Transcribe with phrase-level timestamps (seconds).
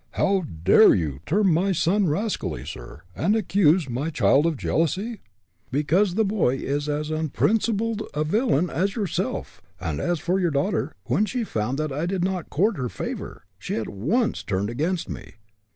[0.13, 5.21] "How dare you term my son rascally, sir, and accuse my child of jealousy?"
[5.69, 10.95] "Because the boy is as unprincipled a villain as yourself, and as for your daughter,
[11.03, 15.07] when she found that I did not court her favor, she at once turned against
[15.07, 15.33] me.